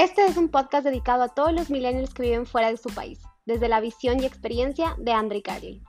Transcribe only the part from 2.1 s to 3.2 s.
que viven fuera de su país,